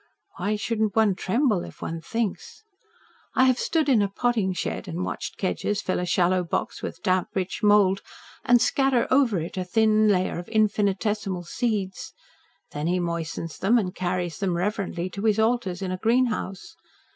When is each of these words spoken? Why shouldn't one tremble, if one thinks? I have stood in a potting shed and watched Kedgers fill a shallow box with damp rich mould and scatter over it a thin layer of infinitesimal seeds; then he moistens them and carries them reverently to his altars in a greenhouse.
Why 0.37 0.55
shouldn't 0.55 0.95
one 0.95 1.13
tremble, 1.13 1.63
if 1.63 1.79
one 1.79 2.01
thinks? 2.01 2.63
I 3.35 3.43
have 3.43 3.59
stood 3.59 3.87
in 3.87 4.01
a 4.01 4.07
potting 4.07 4.51
shed 4.51 4.87
and 4.87 5.05
watched 5.05 5.37
Kedgers 5.37 5.79
fill 5.83 5.99
a 5.99 6.07
shallow 6.07 6.43
box 6.43 6.81
with 6.81 7.03
damp 7.03 7.27
rich 7.35 7.61
mould 7.61 8.01
and 8.43 8.59
scatter 8.59 9.05
over 9.11 9.37
it 9.39 9.57
a 9.57 9.63
thin 9.63 10.07
layer 10.07 10.39
of 10.39 10.49
infinitesimal 10.49 11.43
seeds; 11.43 12.13
then 12.71 12.87
he 12.87 12.99
moistens 12.99 13.59
them 13.59 13.77
and 13.77 13.93
carries 13.93 14.39
them 14.39 14.57
reverently 14.57 15.07
to 15.11 15.21
his 15.21 15.37
altars 15.37 15.83
in 15.83 15.91
a 15.91 15.97
greenhouse. 15.97 16.75